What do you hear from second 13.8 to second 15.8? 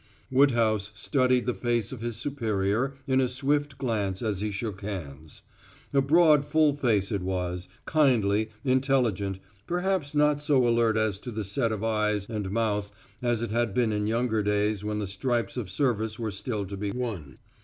in younger days when the stripes of